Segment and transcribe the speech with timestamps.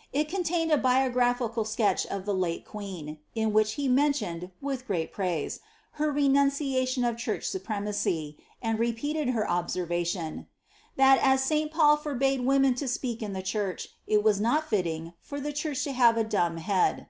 [0.00, 4.86] "* It contained a biographical sketch of the late queen, in which he mentioned, with
[4.86, 5.60] great praise,
[5.92, 10.46] her renunciation of church supremacy, and repeated her observation, ^^
[10.96, 15.14] that as Saint Paul forbade women to speak in the church, it was not fitting,
[15.18, 17.08] for the church to have a dumb head."